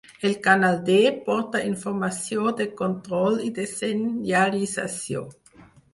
El 0.27 0.31
canal 0.45 0.77
D 0.87 0.93
porta 1.27 1.61
informació 1.67 2.53
de 2.61 2.67
control 2.81 3.39
i 3.49 3.53
de 3.59 3.67
senyalització. 3.75 5.23